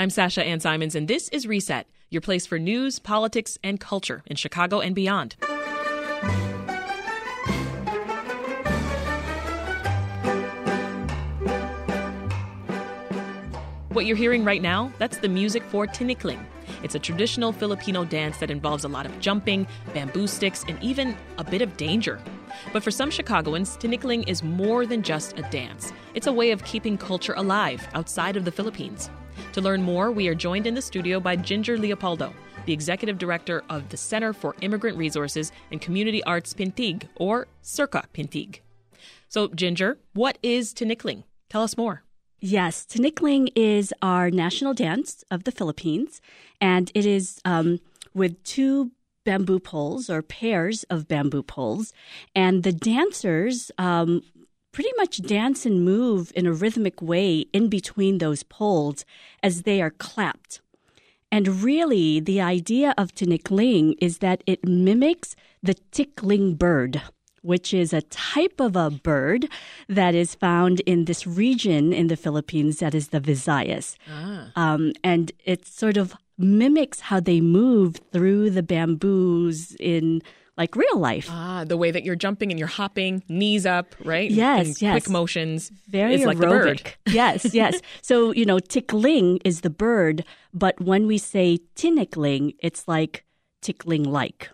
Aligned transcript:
I'm 0.00 0.10
Sasha 0.10 0.44
Ann 0.44 0.60
Simons, 0.60 0.94
and 0.94 1.08
this 1.08 1.28
is 1.30 1.44
Reset, 1.44 1.84
your 2.08 2.20
place 2.20 2.46
for 2.46 2.56
news, 2.56 3.00
politics, 3.00 3.58
and 3.64 3.80
culture 3.80 4.22
in 4.26 4.36
Chicago 4.36 4.78
and 4.78 4.94
beyond. 4.94 5.34
What 13.88 14.06
you're 14.06 14.16
hearing 14.16 14.44
right 14.44 14.62
now, 14.62 14.92
that's 14.98 15.18
the 15.18 15.28
music 15.28 15.64
for 15.64 15.88
Tinikling. 15.88 16.44
It's 16.84 16.94
a 16.94 17.00
traditional 17.00 17.50
Filipino 17.50 18.04
dance 18.04 18.38
that 18.38 18.52
involves 18.52 18.84
a 18.84 18.88
lot 18.88 19.04
of 19.04 19.18
jumping, 19.18 19.66
bamboo 19.94 20.28
sticks, 20.28 20.64
and 20.68 20.80
even 20.80 21.16
a 21.38 21.42
bit 21.44 21.60
of 21.60 21.76
danger. 21.76 22.20
But 22.72 22.84
for 22.84 22.92
some 22.92 23.10
Chicagoans, 23.10 23.76
Tinikling 23.76 24.28
is 24.28 24.44
more 24.44 24.86
than 24.86 25.02
just 25.02 25.36
a 25.40 25.42
dance. 25.50 25.92
It's 26.14 26.28
a 26.28 26.32
way 26.32 26.52
of 26.52 26.62
keeping 26.62 26.96
culture 26.96 27.34
alive 27.34 27.88
outside 27.94 28.36
of 28.36 28.44
the 28.44 28.52
Philippines. 28.52 29.10
To 29.52 29.60
learn 29.60 29.82
more, 29.82 30.10
we 30.10 30.28
are 30.28 30.34
joined 30.34 30.66
in 30.66 30.74
the 30.74 30.82
studio 30.82 31.20
by 31.20 31.34
Ginger 31.34 31.78
Leopoldo, 31.78 32.32
the 32.66 32.72
executive 32.72 33.18
director 33.18 33.64
of 33.70 33.88
the 33.88 33.96
Center 33.96 34.32
for 34.32 34.54
Immigrant 34.60 34.96
Resources 34.98 35.52
and 35.70 35.80
Community 35.80 36.22
Arts 36.24 36.52
Pintig, 36.52 37.08
or 37.16 37.48
CIRCA 37.62 38.04
Pintig. 38.12 38.60
So, 39.28 39.48
Ginger, 39.48 39.98
what 40.12 40.38
is 40.42 40.74
Tinikling? 40.74 41.24
Tell 41.48 41.62
us 41.62 41.76
more. 41.76 42.02
Yes, 42.40 42.86
Tinikling 42.86 43.50
is 43.56 43.92
our 44.02 44.30
national 44.30 44.74
dance 44.74 45.24
of 45.30 45.44
the 45.44 45.50
Philippines, 45.50 46.20
and 46.60 46.92
it 46.94 47.06
is 47.06 47.40
um, 47.44 47.80
with 48.14 48.42
two 48.44 48.92
bamboo 49.24 49.58
poles 49.60 50.08
or 50.08 50.22
pairs 50.22 50.84
of 50.84 51.08
bamboo 51.08 51.42
poles, 51.42 51.92
and 52.34 52.62
the 52.62 52.72
dancers 52.72 53.70
um, 53.78 54.22
pretty 54.78 54.96
much 54.96 55.20
dance 55.22 55.66
and 55.66 55.84
move 55.84 56.30
in 56.36 56.46
a 56.46 56.52
rhythmic 56.52 57.02
way 57.02 57.44
in 57.52 57.68
between 57.68 58.18
those 58.18 58.44
poles 58.44 59.04
as 59.42 59.62
they 59.62 59.82
are 59.82 59.90
clapped. 59.90 60.60
And 61.32 61.64
really, 61.64 62.20
the 62.20 62.40
idea 62.40 62.94
of 62.96 63.12
tinikling 63.12 63.96
is 64.00 64.18
that 64.18 64.44
it 64.46 64.64
mimics 64.64 65.34
the 65.64 65.74
tikling 65.90 66.54
bird, 66.54 67.02
which 67.42 67.74
is 67.74 67.92
a 67.92 68.02
type 68.02 68.60
of 68.60 68.76
a 68.76 68.88
bird 68.88 69.48
that 69.88 70.14
is 70.14 70.36
found 70.36 70.78
in 70.86 71.06
this 71.06 71.26
region 71.26 71.92
in 71.92 72.06
the 72.06 72.16
Philippines 72.16 72.78
that 72.78 72.94
is 72.94 73.08
the 73.08 73.20
Visayas. 73.20 73.96
Ah. 74.08 74.52
Um, 74.54 74.92
and 75.02 75.32
it 75.44 75.66
sort 75.66 75.96
of 75.96 76.14
mimics 76.38 77.00
how 77.00 77.18
they 77.18 77.40
move 77.40 77.96
through 78.12 78.50
the 78.50 78.62
bamboos 78.62 79.74
in 79.80 80.22
like 80.58 80.74
real 80.76 80.98
life. 80.98 81.28
Ah, 81.30 81.64
the 81.64 81.76
way 81.76 81.90
that 81.90 82.04
you're 82.04 82.16
jumping 82.16 82.50
and 82.50 82.58
you're 82.58 82.68
hopping, 82.68 83.22
knees 83.28 83.64
up, 83.64 83.94
right? 84.04 84.30
Yes, 84.30 84.66
and 84.66 84.82
yes. 84.82 84.92
Quick 85.04 85.10
motions. 85.10 85.70
Very 85.88 86.14
it's 86.14 86.24
aerobic. 86.24 86.26
like 86.26 86.38
the 86.38 86.46
bird. 86.46 86.94
yes, 87.06 87.54
yes. 87.54 87.80
So, 88.02 88.32
you 88.32 88.44
know, 88.44 88.58
tikling 88.58 89.38
is 89.44 89.62
the 89.62 89.70
bird, 89.70 90.24
but 90.52 90.78
when 90.80 91.06
we 91.06 91.16
say 91.16 91.58
tinikling, 91.76 92.56
it's 92.58 92.86
like 92.88 93.24
tikling 93.62 94.04
like. 94.04 94.50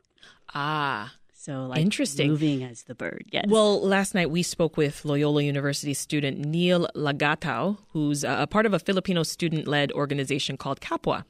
Ah. 0.54 1.15
So, 1.32 1.66
like 1.66 1.81
Interesting. 1.81 2.31
moving 2.31 2.65
as 2.65 2.84
the 2.84 2.94
bird. 2.94 3.26
Yes. 3.31 3.44
Well, 3.48 3.78
last 3.86 4.15
night 4.15 4.31
we 4.31 4.42
spoke 4.42 4.78
with 4.78 5.04
Loyola 5.04 5.42
University 5.42 5.92
student 5.92 6.38
Neil 6.38 6.88
Lagatao, 6.97 7.76
who's 7.92 8.25
a 8.25 8.47
part 8.47 8.65
of 8.65 8.72
a 8.72 8.78
Filipino 8.78 9.22
student 9.25 9.69
led 9.69 9.92
organization 9.92 10.56
called 10.56 10.81
Kapwa. 10.81 11.25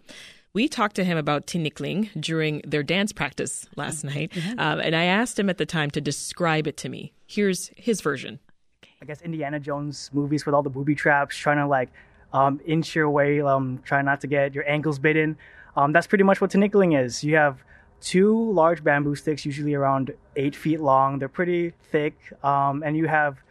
We 0.55 0.69
talked 0.69 0.95
to 0.97 1.05
him 1.05 1.19
about 1.19 1.49
tinikling 1.49 2.11
during 2.21 2.63
their 2.65 2.85
dance 2.85 3.11
practice 3.11 3.67
last 3.75 4.05
night, 4.05 4.31
mm-hmm. 4.31 4.61
um, 4.61 4.79
and 4.79 4.95
I 4.95 5.03
asked 5.03 5.37
him 5.37 5.51
at 5.51 5.59
the 5.59 5.67
time 5.67 5.91
to 5.91 6.01
describe 6.01 6.69
it 6.69 6.77
to 6.77 6.89
me. 6.89 7.13
Here's 7.27 7.73
his 7.77 8.01
version. 8.01 8.39
I 9.03 9.05
guess 9.05 9.21
Indiana 9.21 9.59
Jones 9.59 10.11
movies 10.13 10.47
with 10.47 10.55
all 10.55 10.63
the 10.63 10.71
booby 10.71 10.95
traps, 10.95 11.37
trying 11.37 11.57
to 11.57 11.67
like 11.67 11.91
um, 12.33 12.61
inch 12.65 12.95
your 12.95 13.11
way, 13.11 13.41
um, 13.41 13.81
try 13.85 14.01
not 14.01 14.21
to 14.21 14.29
get 14.29 14.55
your 14.55 14.67
ankles 14.71 15.01
bitten. 15.01 15.37
Um, 15.77 15.93
that's 15.93 16.07
pretty 16.07 16.23
much 16.23 16.41
what 16.41 16.53
tinikling 16.53 16.97
is. 16.97 17.25
You 17.25 17.35
have 17.35 17.65
two 18.01 18.53
large 18.53 18.85
bamboo 18.85 19.17
sticks, 19.17 19.45
usually 19.45 19.75
around 19.75 20.15
eight 20.37 20.55
feet 20.55 20.79
long. 20.79 21.19
They're 21.19 21.29
pretty 21.29 21.73
thick, 21.91 22.17
um, 22.45 22.85
and 22.85 22.97
you 22.97 23.09
have 23.09 23.43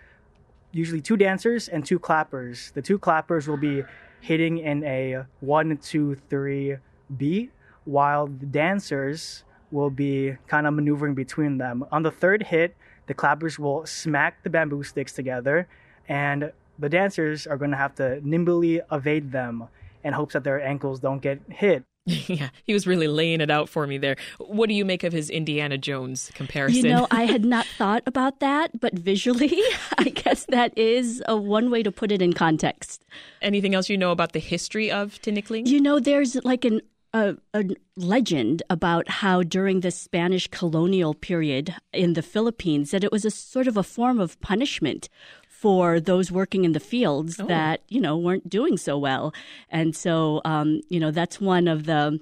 usually 0.72 1.02
two 1.02 1.18
dancers 1.18 1.68
and 1.68 1.86
two 1.86 2.00
clappers. 2.00 2.72
The 2.72 2.82
two 2.82 2.98
clappers 2.98 3.46
will 3.46 3.58
be 3.58 3.84
hitting 4.22 4.60
in 4.60 4.86
a 4.86 5.26
one, 5.42 5.78
two, 5.80 6.16
three 6.30 6.78
beat, 7.18 7.52
while 7.86 8.28
the 8.28 8.46
dancers 8.46 9.44
will 9.72 9.90
be 9.90 10.38
kind 10.48 10.68
of 10.68 10.74
maneuvering 10.74 11.16
between 11.16 11.58
them. 11.58 11.86
On 11.92 12.04
the 12.04 12.12
third 12.12 12.44
hit, 12.44 12.76
the 13.08 13.14
clappers 13.14 13.60
will 13.60 13.86
smack 13.86 14.44
the 14.44 14.50
bamboo 14.50 14.84
sticks 14.84 15.14
together, 15.14 15.68
and 16.08 16.52
the 16.80 16.90
dancers 16.90 17.48
are 17.48 17.58
going 17.58 17.72
to 17.72 17.78
have 17.78 17.96
to 17.96 18.22
nimbly 18.28 18.82
evade 18.92 19.32
them 19.32 19.68
in 20.04 20.14
hopes 20.14 20.34
that 20.34 20.44
their 20.44 20.62
ankles 20.62 21.00
don't 21.00 21.22
get 21.22 21.40
hit. 21.50 21.84
yeah, 22.06 22.50
he 22.66 22.74
was 22.74 22.86
really 22.86 23.08
laying 23.08 23.40
it 23.40 23.50
out 23.50 23.70
for 23.70 23.88
me 23.88 23.98
there. 23.98 24.18
What 24.38 24.68
do 24.68 24.76
you 24.76 24.84
make 24.84 25.06
of 25.06 25.14
his 25.14 25.30
Indiana 25.30 25.78
Jones 25.78 26.32
comparison? 26.34 26.84
You 26.84 26.92
know, 26.92 27.08
I 27.10 27.24
had 27.24 27.46
not 27.56 27.66
thought 27.66 28.04
about 28.06 28.42
that, 28.42 28.78
but 28.82 28.94
visually, 28.94 29.58
I 29.98 30.10
guess 30.10 30.46
that 30.50 30.78
is 30.78 31.24
a 31.30 31.38
one 31.38 31.72
way 31.72 31.82
to 31.82 31.92
put 31.94 32.12
it 32.12 32.22
in 32.22 32.34
context. 32.34 33.06
Anything 33.42 33.74
else 33.74 33.90
you 33.90 33.98
know 33.98 34.12
about 34.12 34.34
the 34.34 34.40
history 34.40 34.92
of 34.92 35.22
Tinikling? 35.22 35.66
You 35.68 35.80
know, 35.80 36.00
there's 36.00 36.36
like 36.44 36.66
an 36.66 36.82
a, 37.14 37.36
a, 37.54 37.66
legend 37.96 38.64
about 38.70 39.08
how 39.08 39.44
during 39.44 39.82
the 39.82 39.92
Spanish 39.92 40.48
colonial 40.48 41.14
period 41.14 41.76
in 41.92 42.14
the 42.14 42.24
Philippines 42.24 42.92
that 42.92 43.04
it 43.04 43.12
was 43.12 43.24
a 43.24 43.32
sort 43.32 43.68
of 43.68 43.78
a 43.78 43.84
form 43.84 44.20
of 44.20 44.40
punishment 44.42 45.10
for 45.48 46.00
those 46.00 46.32
working 46.32 46.66
in 46.66 46.72
the 46.72 46.80
fields 46.80 47.40
oh. 47.40 47.46
that 47.46 47.82
you 47.88 48.02
know 48.02 48.18
weren't 48.18 48.50
doing 48.50 48.78
so 48.78 48.98
well, 48.98 49.34
and 49.70 49.96
so 49.96 50.42
um, 50.44 50.82
you 50.90 51.00
know 51.00 51.12
that's 51.12 51.40
one 51.40 51.68
of 51.68 51.86
the 51.86 52.20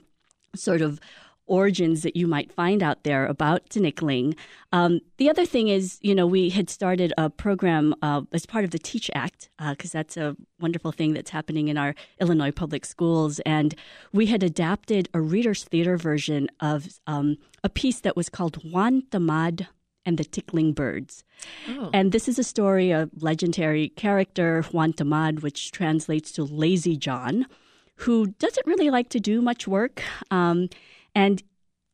sort 0.55 0.81
of 0.81 0.99
origins 1.51 2.01
that 2.03 2.15
you 2.15 2.27
might 2.27 2.51
find 2.51 2.81
out 2.81 3.03
there 3.03 3.25
about 3.25 3.69
tinikling. 3.69 4.37
Um, 4.71 5.01
the 5.17 5.29
other 5.29 5.45
thing 5.45 5.67
is, 5.67 5.99
you 6.01 6.15
know, 6.15 6.25
we 6.25 6.49
had 6.49 6.69
started 6.69 7.11
a 7.17 7.29
program 7.29 7.93
uh, 8.01 8.21
as 8.31 8.45
part 8.45 8.63
of 8.63 8.71
the 8.71 8.79
TEAACH 8.79 9.09
Act, 9.13 9.49
because 9.69 9.93
uh, 9.93 9.99
that's 9.99 10.15
a 10.17 10.35
wonderful 10.59 10.93
thing 10.93 11.13
that's 11.13 11.31
happening 11.31 11.67
in 11.67 11.77
our 11.77 11.93
Illinois 12.21 12.51
public 12.51 12.85
schools. 12.85 13.39
And 13.45 13.75
we 14.13 14.27
had 14.27 14.43
adapted 14.43 15.09
a 15.13 15.19
reader's 15.19 15.63
theater 15.65 15.97
version 15.97 16.47
of 16.61 16.99
um, 17.05 17.37
a 17.63 17.69
piece 17.69 17.99
that 18.01 18.15
was 18.15 18.29
called 18.29 18.55
Juan 18.63 19.03
Tamad 19.11 19.67
and 20.05 20.17
the 20.17 20.23
Tikling 20.23 20.73
Birds. 20.73 21.23
Oh. 21.69 21.89
And 21.93 22.11
this 22.11 22.27
is 22.27 22.39
a 22.39 22.43
story 22.43 22.91
of 22.91 23.09
legendary 23.21 23.89
character 23.89 24.63
Juan 24.71 24.93
Tamad, 24.93 25.43
which 25.43 25.71
translates 25.71 26.31
to 26.31 26.43
Lazy 26.43 26.95
John, 26.97 27.45
who 27.97 28.27
doesn't 28.39 28.65
really 28.65 28.89
like 28.89 29.09
to 29.09 29.19
do 29.19 29.41
much 29.41 29.67
work. 29.67 30.01
Um, 30.31 30.69
and 31.15 31.43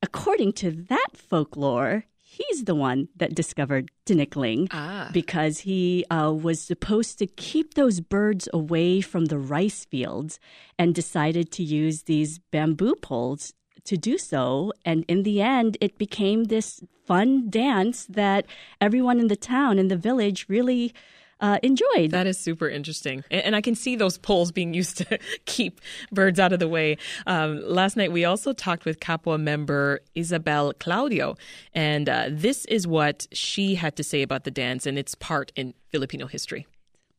according 0.02 0.54
to 0.54 0.72
that 0.72 1.10
folklore, 1.16 2.06
he's 2.38 2.66
the 2.66 2.76
one 2.76 3.08
that 3.16 3.34
discovered 3.34 3.90
tinikling 4.06 4.68
ah. 4.72 5.10
because 5.12 5.60
he 5.60 6.06
uh, 6.10 6.32
was 6.32 6.62
supposed 6.62 7.18
to 7.20 7.28
keep 7.28 7.74
those 7.74 8.00
birds 8.00 8.48
away 8.54 9.02
from 9.02 9.26
the 9.26 9.38
rice 9.40 9.86
fields 9.86 10.40
and 10.78 10.94
decided 10.94 11.52
to 11.52 11.64
use 11.64 12.04
these 12.04 12.40
bamboo 12.52 12.96
poles 12.96 13.54
to 13.86 13.98
do 13.98 14.18
so. 14.18 14.74
And 14.86 15.06
in 15.08 15.24
the 15.24 15.42
end, 15.42 15.78
it 15.82 15.98
became 15.98 16.46
this 16.46 16.84
fun 17.06 17.50
dance 17.50 18.06
that 18.10 18.46
everyone 18.82 19.20
in 19.20 19.28
the 19.28 19.38
town, 19.38 19.80
in 19.80 19.88
the 19.88 19.96
village, 19.96 20.46
really 20.50 20.94
uh, 21.40 21.60
enjoyed. 21.64 22.12
That 22.12 22.28
is 22.28 22.38
super 22.38 22.68
interesting. 22.68 23.24
And, 23.30 23.44
and, 23.46 23.56
I 23.56 23.62
can 23.62 23.76
see 23.76 23.96
those 23.96 24.18
poles 24.18 24.52
being 24.52 24.74
used 24.74 24.98
to 25.10 25.20
keep 25.46 25.82
birds 26.12 26.40
out 26.40 26.54
of 26.54 26.60
the 26.60 26.68
way. 26.68 26.98
Um, 27.26 27.62
last 27.64 27.98
night, 27.98 28.12
we 28.12 28.26
also 28.26 28.54
talked 28.54 28.86
with 28.86 29.00
Kapwa 29.00 29.40
member 29.40 30.02
Isabel 30.16 30.74
Claudio, 30.80 31.36
and 31.74 32.10
uh, 32.10 32.28
this 32.32 32.66
is 32.66 32.88
what 32.88 33.28
she 33.32 33.76
had 33.76 33.96
to 33.98 34.04
say 34.04 34.22
about 34.22 34.44
the 34.44 34.52
dance 34.52 34.86
and 34.86 34.98
its 34.98 35.16
part 35.16 35.52
in 35.56 35.74
Filipino 35.92 36.28
history. 36.28 36.66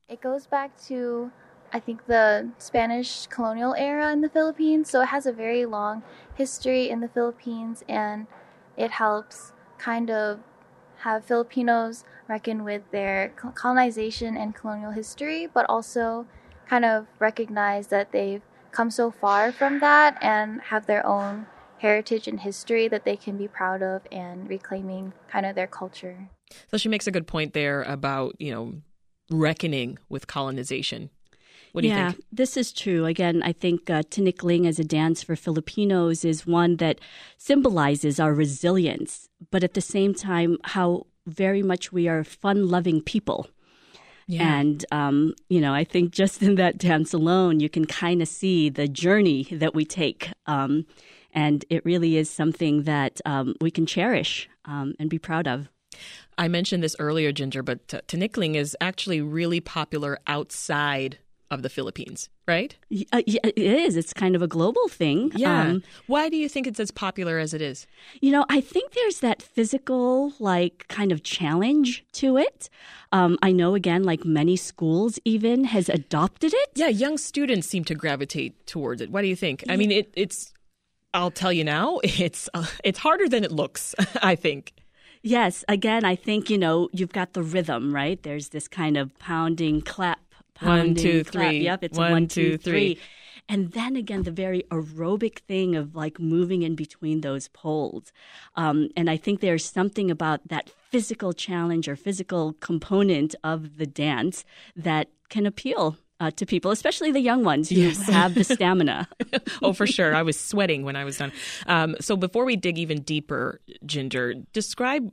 It 0.09 0.21
goes 0.21 0.47
back 0.47 0.81
to, 0.87 1.31
I 1.73 1.81
think, 1.81 2.07
the 2.07 2.49
Spanish 2.59 3.27
colonial 3.27 3.75
era 3.75 4.11
in 4.13 4.21
the 4.21 4.29
Philippines. 4.31 4.91
So 4.91 5.03
it 5.03 5.09
has 5.09 5.27
a 5.27 5.33
very 5.33 5.67
long 5.67 6.03
history 6.35 6.89
in 6.89 7.01
the 7.01 7.09
Philippines, 7.09 7.85
and 7.89 8.27
it 8.77 8.91
helps 8.91 9.53
kind 9.79 10.11
of 10.11 10.41
have 11.03 11.25
Filipinos 11.25 12.05
reckon 12.29 12.63
with 12.63 12.83
their 12.91 13.33
colonization 13.55 14.37
and 14.37 14.55
colonial 14.55 14.93
history, 14.93 15.47
but 15.47 15.67
also 15.69 16.27
kind 16.69 16.85
of 16.85 17.07
recognize 17.19 17.89
that 17.89 18.13
they've 18.13 18.43
come 18.71 18.91
so 18.91 19.11
far 19.11 19.51
from 19.51 19.81
that 19.81 20.19
and 20.21 20.61
have 20.63 20.87
their 20.87 21.05
own 21.07 21.47
heritage 21.79 22.29
and 22.29 22.41
history 22.41 22.89
that 22.89 23.05
they 23.05 23.17
can 23.17 23.37
be 23.37 23.49
proud 23.49 23.83
of 23.83 24.03
and 24.13 24.49
reclaiming 24.49 25.13
kind 25.31 25.47
of 25.47 25.55
their 25.55 25.67
culture. 25.67 26.29
So 26.71 26.77
she 26.77 26.89
makes 26.89 27.07
a 27.07 27.11
good 27.11 27.27
point 27.27 27.55
there 27.55 27.83
about, 27.83 28.37
you 28.39 28.53
know, 28.53 28.75
reckoning 29.31 29.99
with 30.09 30.27
colonization. 30.27 31.11
What 31.73 31.83
do 31.83 31.89
yeah, 31.89 32.07
you 32.07 32.13
think? 32.13 32.25
this 32.33 32.57
is 32.57 32.73
true. 32.73 33.05
Again, 33.05 33.43
I 33.43 33.53
think 33.53 33.91
uh, 33.91 34.03
Tinikling 34.03 34.67
as 34.67 34.79
a 34.79 34.85
dance 34.85 35.23
for 35.23 35.37
Filipinos 35.37 36.25
is 36.25 36.47
one 36.47 36.77
that 36.77 37.01
symbolizes 37.37 38.19
our 38.19 38.35
resilience, 38.35 39.29
but 39.51 39.63
at 39.63 39.75
the 39.75 39.81
same 39.81 40.15
time, 40.15 40.59
how 40.65 41.07
very 41.27 41.63
much 41.63 41.93
we 41.93 42.09
are 42.09 42.25
fun 42.25 42.69
loving 42.69 43.03
people. 43.03 43.49
Yeah. 44.27 44.59
And, 44.59 44.85
um, 44.93 45.35
you 45.49 45.61
know, 45.61 45.73
I 45.73 45.85
think 45.85 46.13
just 46.13 46.43
in 46.43 46.57
that 46.57 46.77
dance 46.79 47.15
alone, 47.15 47.61
you 47.61 47.71
can 47.71 47.87
kind 47.87 48.21
of 48.21 48.29
see 48.29 48.69
the 48.69 48.87
journey 48.87 49.45
that 49.53 49.75
we 49.75 49.85
take. 49.85 50.31
Um, 50.47 50.87
and 51.33 51.65
it 51.71 51.85
really 51.85 52.17
is 52.17 52.31
something 52.31 52.83
that 52.83 53.21
um, 53.25 53.55
we 53.61 53.71
can 53.71 53.87
cherish 53.87 54.49
um, 54.65 54.95
and 54.99 55.09
be 55.09 55.19
proud 55.19 55.47
of. 55.47 55.69
I 56.37 56.49
mentioned 56.49 56.83
this 56.83 56.97
earlier, 56.99 57.33
Ginger, 57.33 57.63
but 57.63 57.89
t- 57.89 58.01
Tinikling 58.07 58.55
is 58.55 58.77
actually 58.81 59.21
really 59.21 59.61
popular 59.61 60.19
outside 60.27 61.19
of 61.51 61.63
the 61.63 61.71
Philippines, 61.71 62.29
right? 62.47 62.77
Uh, 63.13 63.23
yeah, 63.27 63.41
it 63.45 63.59
is. 63.59 63.97
It's 63.97 64.13
kind 64.13 64.37
of 64.37 64.43
a 64.43 64.47
global 64.47 64.87
thing. 64.89 65.33
Yeah. 65.35 65.63
Um, 65.63 65.83
Why 66.07 66.29
do 66.29 66.37
you 66.37 66.49
think 66.49 66.67
it's 66.67 66.79
as 66.79 66.91
popular 66.91 67.39
as 67.39 67.55
it 67.55 67.63
is? 67.63 67.87
You 68.21 68.33
know, 68.33 68.45
I 68.51 68.61
think 68.61 68.93
there's 68.93 69.21
that 69.21 69.41
physical, 69.41 70.35
like, 70.39 70.87
kind 70.89 71.11
of 71.11 71.23
challenge 71.23 72.05
to 72.13 72.37
it. 72.37 72.69
Um, 73.13 73.39
I 73.43 73.53
know, 73.53 73.75
again, 73.75 74.05
like 74.05 74.25
many 74.25 74.57
schools 74.57 75.19
even 75.25 75.65
has 75.65 75.89
adopted 75.89 76.53
it. 76.55 76.71
Yeah, 76.75 76.89
young 76.89 77.17
students 77.17 77.67
seem 77.67 77.85
to 77.85 77.95
gravitate 77.95 78.67
towards 78.67 79.01
it. 79.01 79.11
What 79.11 79.23
do 79.23 79.29
you 79.29 79.37
think? 79.37 79.65
I 79.69 79.77
mean, 79.77 79.91
it, 79.91 80.13
it's. 80.15 80.53
I'll 81.15 81.31
tell 81.31 81.53
you 81.53 81.65
now, 81.65 82.01
it's 82.05 82.51
uh, 82.53 82.67
it's 82.85 82.99
harder 82.99 83.29
than 83.29 83.45
it 83.45 83.53
looks. 83.53 83.95
I 84.23 84.35
think. 84.35 84.75
Yes, 85.23 85.65
again, 85.69 86.05
I 86.05 86.15
think 86.15 86.49
you 86.49 86.59
know 86.59 86.89
you've 86.93 87.13
got 87.13 87.33
the 87.33 87.43
rhythm, 87.43 87.95
right? 87.95 88.23
There's 88.23 88.51
this 88.51 88.69
kind 88.69 88.97
of 88.97 89.19
pounding 89.19 89.81
clap 89.81 90.21
pounding, 90.61 90.95
one, 90.95 90.95
two, 90.95 91.25
three. 91.25 91.61
Yep, 91.61 91.85
it's 91.85 91.99
one, 91.99 92.13
one 92.13 92.29
two, 92.29 92.51
two, 92.53 92.59
three. 92.59 92.95
three. 92.95 93.03
And 93.49 93.73
then 93.73 93.97
again, 93.97 94.25
the 94.25 94.31
very 94.31 94.65
aerobic 94.71 95.39
thing 95.41 95.75
of 95.75 95.95
like 95.95 96.21
moving 96.21 96.63
in 96.63 96.75
between 96.75 97.23
those 97.23 97.49
poles. 97.49 98.13
Um, 98.57 98.91
and 98.95 99.09
I 99.09 99.17
think 99.17 99.41
there's 99.41 99.65
something 99.65 100.11
about 100.11 100.47
that 100.49 100.71
physical 100.91 101.33
challenge 101.33 101.89
or 101.89 101.97
physical 101.97 102.55
component 102.55 103.35
of 103.43 103.79
the 103.79 103.87
dance 103.87 104.45
that 104.77 105.09
can 105.31 105.47
appeal 105.47 105.97
uh, 106.21 106.31
to 106.33 106.45
people, 106.45 106.71
especially 106.71 107.13
the 107.13 107.21
young 107.21 107.45
ones 107.45 107.69
who 107.69 107.77
yes. 107.77 108.03
have 108.09 108.35
the 108.35 108.45
stamina. 108.45 109.09
oh, 109.63 109.73
for 109.73 109.87
sure. 109.87 110.15
I 110.15 110.23
was 110.23 110.39
sweating 110.39 110.85
when 110.85 110.97
I 110.97 111.05
was 111.05 111.17
done. 111.17 111.33
Um, 111.67 111.97
so 112.01 112.17
before 112.17 112.45
we 112.45 112.57
dig 112.57 112.77
even 112.77 113.03
deeper, 113.03 113.61
Ginger, 113.87 114.35
describe 114.53 115.11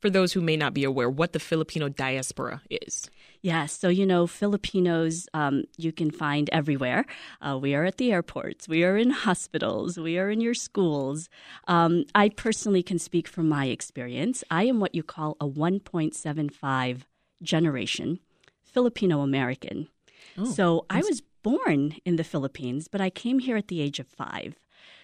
for 0.00 0.10
those 0.10 0.32
who 0.32 0.40
may 0.40 0.56
not 0.56 0.74
be 0.74 0.84
aware 0.84 1.10
what 1.10 1.32
the 1.32 1.38
Filipino 1.38 1.88
diaspora 1.88 2.62
is. 2.70 3.10
Yes. 3.40 3.72
So, 3.72 3.88
you 3.88 4.06
know, 4.06 4.26
Filipinos 4.26 5.28
um, 5.34 5.64
you 5.76 5.92
can 5.92 6.10
find 6.10 6.50
everywhere. 6.50 7.04
Uh, 7.40 7.58
we 7.60 7.74
are 7.74 7.84
at 7.84 7.98
the 7.98 8.12
airports, 8.12 8.68
we 8.68 8.84
are 8.84 8.96
in 8.96 9.10
hospitals, 9.10 9.98
we 9.98 10.18
are 10.18 10.30
in 10.30 10.40
your 10.40 10.54
schools. 10.54 11.28
Um, 11.68 12.04
I 12.14 12.30
personally 12.30 12.82
can 12.82 12.98
speak 12.98 13.28
from 13.28 13.48
my 13.48 13.66
experience. 13.66 14.42
I 14.50 14.64
am 14.64 14.80
what 14.80 14.94
you 14.94 15.02
call 15.02 15.36
a 15.40 15.46
1.75 15.46 17.02
generation 17.42 18.20
Filipino 18.64 19.20
American. 19.20 19.88
Oh, 20.36 20.44
so, 20.44 20.84
I 20.90 20.98
was 21.00 21.22
born 21.42 21.96
in 22.04 22.16
the 22.16 22.24
Philippines, 22.24 22.88
but 22.88 23.00
I 23.00 23.10
came 23.10 23.38
here 23.38 23.56
at 23.56 23.68
the 23.68 23.80
age 23.80 23.98
of 23.98 24.06
five. 24.06 24.56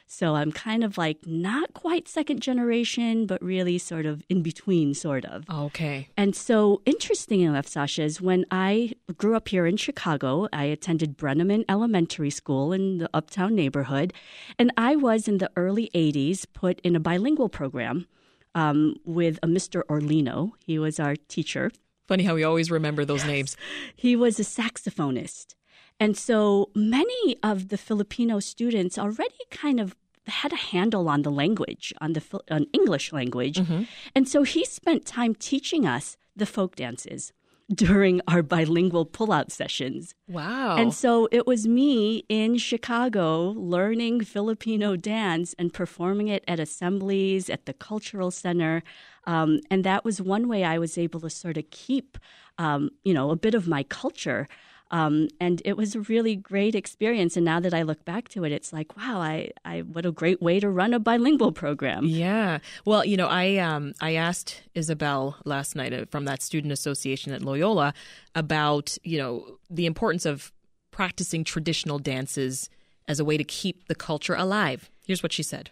So 0.07 0.35
I'm 0.35 0.53
kind 0.53 0.85
of 0.85 0.97
like 0.99 1.27
not 1.27 1.75
quite 1.75 2.09
second 2.09 2.41
generation, 2.41 3.27
but 3.27 3.43
really 3.43 3.79
sort 3.79 4.07
of 4.07 4.23
in 4.29 4.43
between, 4.43 4.95
sort 4.95 5.25
of. 5.25 5.45
Okay. 5.51 6.09
And 6.17 6.37
so, 6.37 6.83
interesting 6.85 7.41
enough, 7.41 7.67
Sasha, 7.67 8.03
is 8.03 8.21
when 8.21 8.45
I 8.51 8.93
grew 9.17 9.35
up 9.35 9.49
here 9.49 9.67
in 9.67 9.77
Chicago, 9.77 10.49
I 10.53 10.65
attended 10.65 11.17
Brenneman 11.17 11.65
Elementary 11.69 12.31
School 12.31 12.73
in 12.73 12.99
the 12.99 13.11
uptown 13.15 13.55
neighborhood. 13.55 14.13
And 14.59 14.73
I 14.77 14.95
was 14.95 15.27
in 15.27 15.39
the 15.39 15.51
early 15.57 15.91
80s 15.95 16.47
put 16.53 16.81
in 16.81 16.95
a 16.95 17.01
bilingual 17.01 17.49
program 17.49 18.07
um, 18.55 18.97
with 19.05 19.39
a 19.43 19.47
Mr. 19.47 19.83
Orlino. 19.89 20.53
He 20.65 20.79
was 20.79 21.01
our 21.01 21.17
teacher. 21.17 21.71
Funny 22.07 22.25
how 22.25 22.35
we 22.35 22.45
always 22.45 22.71
remember 22.71 23.05
those 23.05 23.25
names. 23.25 23.57
He 23.97 24.15
was 24.15 24.39
a 24.39 24.43
saxophonist. 24.43 25.55
And 26.01 26.17
so 26.17 26.71
many 26.75 27.37
of 27.43 27.69
the 27.69 27.79
Filipino 27.79 28.41
students 28.41 28.99
already 28.99 29.35
kind 29.51 29.81
of 29.81 29.95
had 30.27 30.53
a 30.53 30.57
handle 30.57 31.09
on 31.09 31.23
the 31.23 31.31
language, 31.31 31.93
on 32.01 32.15
the 32.15 32.23
on 32.51 32.67
English 32.73 33.13
language. 33.13 33.59
Mm-hmm. 33.59 33.83
And 34.15 34.29
so 34.29 34.43
he 34.43 34.65
spent 34.65 35.05
time 35.07 35.35
teaching 35.35 35.87
us 35.87 36.17
the 36.35 36.47
folk 36.47 36.77
dances 36.77 37.33
during 37.73 38.21
our 38.29 38.43
bilingual 38.43 39.07
pullout 39.07 39.51
sessions. 39.51 40.15
Wow. 40.29 40.77
And 40.77 40.93
so 40.93 41.29
it 41.33 41.47
was 41.47 41.67
me 41.67 42.25
in 42.29 42.59
Chicago 42.59 43.55
learning 43.57 44.25
Filipino 44.25 44.97
dance 44.97 45.55
and 45.59 45.73
performing 45.73 46.29
it 46.29 46.45
at 46.47 46.61
assemblies, 46.61 47.49
at 47.49 47.65
the 47.65 47.73
cultural 47.73 48.31
center. 48.31 48.83
Um, 49.27 49.61
and 49.71 49.83
that 49.85 50.05
was 50.05 50.21
one 50.21 50.47
way 50.47 50.65
I 50.65 50.79
was 50.79 50.99
able 50.99 51.21
to 51.21 51.31
sort 51.31 51.57
of 51.57 51.71
keep, 51.71 52.19
um, 52.59 52.91
you 53.03 53.15
know, 53.15 53.31
a 53.31 53.37
bit 53.37 53.55
of 53.55 53.67
my 53.67 53.83
culture 53.85 54.47
um, 54.91 55.29
and 55.41 55.63
it 55.65 55.77
was 55.77 55.95
a 55.95 56.01
really 56.01 56.37
great 56.37 56.75
experience. 56.75 57.37
And 57.37 57.45
now 57.45 57.61
that 57.61 57.75
I 57.75 57.83
look 57.83 58.05
back 58.05 58.29
to 58.31 58.45
it, 58.45 58.53
it's 58.53 58.73
like, 58.73 58.97
wow, 58.97 59.21
I, 59.21 59.51
I 59.65 59.81
what 59.81 60.07
a 60.07 60.13
great 60.13 60.43
way 60.43 60.61
to 60.61 60.69
run 60.69 60.95
a 60.95 60.99
bilingual 60.99 61.53
program. 61.53 62.05
Yeah. 62.05 62.59
Well, 62.85 63.05
you 63.05 63.17
know, 63.17 63.29
I 63.29 63.57
um, 63.57 63.95
I 64.01 64.15
asked 64.15 64.63
Isabel 64.75 65.37
last 65.45 65.75
night 65.75 65.93
uh, 65.93 66.05
from 66.11 66.27
that 66.27 66.43
student 66.43 66.73
association 66.73 67.33
at 67.33 67.43
Loyola 67.43 67.95
about 68.35 68.97
you 69.03 69.19
know 69.19 69.59
the 69.71 69.87
importance 69.87 70.27
of 70.27 70.53
practicing 70.91 71.43
traditional 71.45 71.99
dances 71.99 72.71
as 73.09 73.19
a 73.19 73.25
way 73.25 73.37
to 73.37 73.45
keep 73.45 73.89
the 73.89 73.95
culture 73.95 74.35
alive. 74.35 74.91
Here's 75.07 75.23
what 75.23 75.33
she 75.33 75.43
said. 75.43 75.71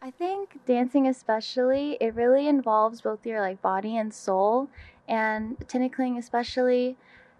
I 0.00 0.10
think 0.10 0.64
dancing 0.66 1.06
especially, 1.06 1.96
it 2.00 2.14
really 2.14 2.48
involves 2.48 3.02
both 3.02 3.24
your 3.24 3.40
like 3.40 3.62
body 3.62 3.96
and 3.96 4.12
soul 4.12 4.68
and 5.08 5.58
tinikling 5.68 6.16
especially 6.16 6.96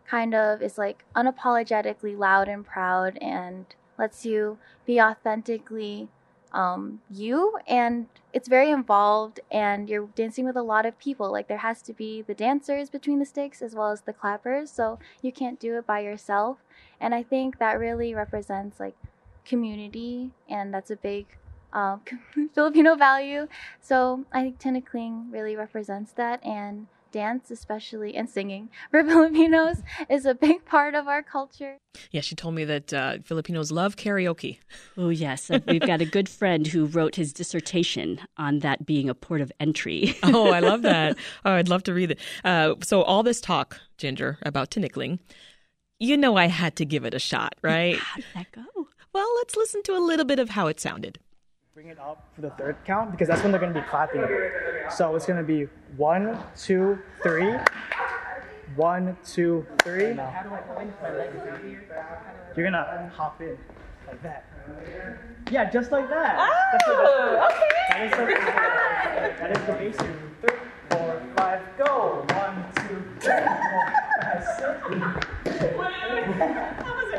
kind 0.06 0.34
of 0.34 0.62
is 0.62 0.78
like 0.78 1.04
unapologetically 1.14 2.16
loud 2.16 2.48
and 2.48 2.66
proud 2.66 3.18
and 3.18 3.66
lets 3.98 4.26
you 4.26 4.58
be 4.86 5.00
authentically 5.00 6.08
um, 6.52 7.00
you. 7.10 7.58
And 7.66 8.06
it's 8.32 8.48
very 8.48 8.70
involved 8.70 9.40
and 9.50 9.88
you're 9.88 10.08
dancing 10.14 10.44
with 10.44 10.56
a 10.56 10.62
lot 10.62 10.86
of 10.86 10.98
people. 10.98 11.30
Like 11.30 11.48
there 11.48 11.58
has 11.58 11.82
to 11.82 11.92
be 11.92 12.22
the 12.22 12.34
dancers 12.34 12.90
between 12.90 13.18
the 13.18 13.26
sticks 13.26 13.62
as 13.62 13.74
well 13.74 13.90
as 13.90 14.02
the 14.02 14.12
clappers. 14.12 14.70
So 14.70 14.98
you 15.22 15.32
can't 15.32 15.58
do 15.58 15.76
it 15.78 15.86
by 15.86 16.00
yourself. 16.00 16.58
And 17.00 17.14
i 17.14 17.22
think 17.22 17.58
that 17.58 17.78
really 17.78 18.14
represents 18.14 18.78
like 18.78 18.96
community. 19.44 20.30
And 20.48 20.72
that's 20.72 20.90
a 20.90 20.96
big 20.96 21.26
um, 21.72 22.02
filipino 22.54 22.94
value. 22.96 23.48
So 23.80 24.24
i 24.32 24.42
think 24.42 24.58
tinikling 24.60 25.32
really 25.32 25.56
represents 25.56 26.12
that. 26.12 26.44
And 26.44 26.86
dance, 27.12 27.50
especially 27.50 28.16
and 28.16 28.28
singing 28.28 28.70
for 28.90 29.04
Filipinos, 29.04 29.82
is 30.08 30.26
a 30.26 30.34
big 30.34 30.64
part 30.64 30.94
of 30.94 31.06
our 31.06 31.22
culture. 31.22 31.78
Yeah, 32.10 32.22
she 32.22 32.34
told 32.34 32.54
me 32.54 32.64
that 32.64 32.92
uh, 32.92 33.18
Filipinos 33.24 33.70
love 33.70 33.96
karaoke. 33.96 34.58
Oh, 34.96 35.08
yes. 35.08 35.50
Uh, 35.50 35.58
we've 35.66 35.80
got 35.80 36.00
a 36.00 36.04
good 36.04 36.28
friend 36.28 36.66
who 36.66 36.86
wrote 36.86 37.16
his 37.16 37.32
dissertation 37.32 38.20
on 38.36 38.58
that 38.60 38.84
being 38.84 39.08
a 39.08 39.14
port 39.14 39.40
of 39.40 39.50
entry. 39.58 40.14
oh, 40.22 40.50
I 40.50 40.60
love 40.60 40.82
that. 40.82 41.16
Oh, 41.44 41.52
I'd 41.52 41.68
love 41.68 41.82
to 41.84 41.94
read 41.94 42.12
it. 42.12 42.18
Uh, 42.44 42.74
so, 42.82 43.02
all 43.02 43.22
this 43.22 43.40
talk, 43.40 43.80
Ginger, 43.96 44.38
about 44.42 44.70
tinikling, 44.70 45.18
you 45.98 46.16
know 46.16 46.36
I 46.36 46.46
had 46.46 46.76
to 46.76 46.84
give 46.84 47.04
it 47.04 47.14
a 47.14 47.18
shot, 47.18 47.54
right? 47.62 47.96
How 47.96 48.16
did 48.16 48.24
that 48.34 48.52
go? 48.52 48.88
Well, 49.12 49.28
let's 49.36 49.56
listen 49.56 49.82
to 49.84 49.96
a 49.96 50.00
little 50.00 50.26
bit 50.26 50.38
of 50.38 50.50
how 50.50 50.66
it 50.66 50.80
sounded 50.80 51.18
bring 51.74 51.88
it 51.88 51.98
up 51.98 52.28
for 52.34 52.42
the 52.42 52.50
third 52.50 52.76
count 52.86 53.10
because 53.10 53.28
that's 53.28 53.42
when 53.42 53.50
they're 53.50 53.60
going 53.60 53.72
to 53.72 53.80
be 53.80 53.86
clapping. 53.88 54.20
So 54.94 55.16
it's 55.16 55.26
going 55.26 55.38
to 55.38 55.44
be 55.44 55.68
one, 55.96 56.38
two, 56.56 56.98
three. 57.22 57.54
One, 58.76 59.16
two, 59.24 59.66
three. 59.82 60.04
You're 60.04 60.14
gonna 62.64 63.10
hop 63.14 63.40
in 63.42 63.58
like 64.06 64.22
that. 64.22 64.44
Yeah, 65.50 65.68
just 65.70 65.92
like 65.92 66.08
that. 66.08 66.38
Oh, 66.86 67.50
okay. 67.50 67.68
That 67.90 68.06
is, 68.06 68.12
the, 68.12 68.24
that 69.42 69.56
is 69.56 69.66
the 69.66 69.72
basic. 69.74 70.16
Three, 70.40 70.56
four, 70.88 71.22
five, 71.36 71.60
go. 71.76 72.24
One, 72.30 72.64
two, 72.76 73.04
three, 73.20 73.44
four, 73.74 73.84
five, 74.22 74.42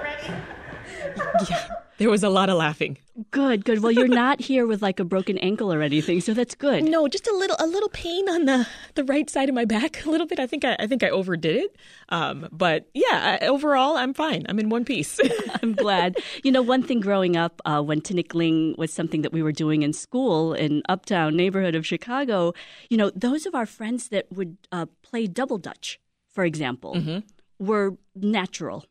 six. 0.01 1.49
yeah. 1.49 1.82
There 1.97 2.09
was 2.09 2.23
a 2.23 2.29
lot 2.29 2.49
of 2.49 2.57
laughing. 2.57 2.97
Good, 3.29 3.63
good. 3.63 3.83
Well, 3.83 3.91
you're 3.91 4.07
not 4.07 4.41
here 4.41 4.65
with 4.65 4.81
like 4.81 4.99
a 4.99 5.03
broken 5.03 5.37
ankle 5.37 5.71
or 5.71 5.83
anything, 5.83 6.19
so 6.19 6.33
that's 6.33 6.55
good. 6.55 6.83
No, 6.83 7.07
just 7.07 7.27
a 7.27 7.33
little, 7.33 7.55
a 7.59 7.67
little 7.67 7.89
pain 7.89 8.27
on 8.27 8.45
the 8.45 8.67
the 8.95 9.03
right 9.03 9.29
side 9.29 9.49
of 9.49 9.55
my 9.55 9.65
back, 9.65 10.03
a 10.05 10.09
little 10.09 10.25
bit. 10.25 10.39
I 10.39 10.47
think 10.47 10.65
I, 10.65 10.75
I 10.79 10.87
think 10.87 11.03
I 11.03 11.09
overdid 11.09 11.55
it, 11.55 11.75
um, 12.09 12.47
but 12.51 12.89
yeah, 12.95 13.37
I, 13.39 13.45
overall, 13.45 13.97
I'm 13.97 14.15
fine. 14.15 14.45
I'm 14.49 14.57
in 14.57 14.69
one 14.69 14.83
piece. 14.83 15.19
I'm 15.61 15.73
glad. 15.73 16.17
You 16.43 16.51
know, 16.51 16.63
one 16.63 16.81
thing 16.81 16.99
growing 16.99 17.37
up 17.37 17.61
uh, 17.65 17.81
when 17.81 18.01
tinikling 18.01 18.75
was 18.77 18.91
something 18.91 19.21
that 19.21 19.31
we 19.31 19.43
were 19.43 19.51
doing 19.51 19.83
in 19.83 19.93
school 19.93 20.53
in 20.53 20.81
uptown 20.89 21.35
neighborhood 21.35 21.75
of 21.75 21.85
Chicago. 21.85 22.53
You 22.89 22.97
know, 22.97 23.11
those 23.15 23.45
of 23.45 23.53
our 23.53 23.67
friends 23.67 24.09
that 24.09 24.31
would 24.31 24.57
uh, 24.71 24.87
play 25.03 25.27
double 25.27 25.59
dutch, 25.59 25.99
for 26.31 26.45
example, 26.45 26.95
mm-hmm. 26.95 27.19
were 27.63 27.95
natural 28.15 28.85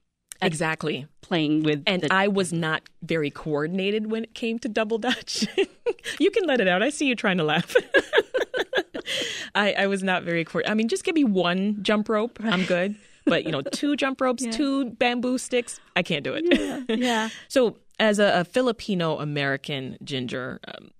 exactly. 0.46 1.06
playing 1.20 1.62
with 1.62 1.82
and 1.86 2.02
the- 2.02 2.12
i 2.12 2.28
was 2.28 2.52
not 2.52 2.82
very 3.02 3.30
coordinated 3.30 4.10
when 4.10 4.24
it 4.24 4.34
came 4.34 4.58
to 4.58 4.68
double 4.68 4.98
dutch 4.98 5.46
you 6.18 6.30
can 6.30 6.44
let 6.44 6.60
it 6.60 6.68
out. 6.68 6.82
I 6.82 6.90
see 6.90 7.06
you 7.06 7.14
trying 7.14 7.38
to 7.38 7.44
laugh. 7.44 7.74
I, 9.54 9.72
I, 9.72 9.86
was 9.86 10.02
not 10.02 10.22
very 10.22 10.44
coordinated 10.44 10.72
i 10.72 10.74
mean 10.74 10.88
just 10.88 11.04
give 11.04 11.14
me 11.14 11.24
one 11.24 11.82
jump 11.82 12.08
rope 12.08 12.38
i'm 12.42 12.64
good. 12.64 12.94
But 13.24 13.44
you 13.44 13.52
know 13.52 13.62
two 13.62 13.94
jump 13.96 14.20
ropes 14.20 14.44
yeah. 14.44 14.50
two 14.50 14.90
bamboo 14.90 15.38
sticks 15.38 15.80
i 15.94 16.02
can't 16.02 16.24
do 16.24 16.34
it. 16.34 16.44
Yeah, 16.50 16.80
yeah. 16.88 17.28
so 17.48 17.76
as 18.00 18.18
a, 18.18 18.40
a 18.40 18.44
filipino 18.44 19.18
american 19.18 19.96
ginger 20.02 20.60
um, 20.66 20.90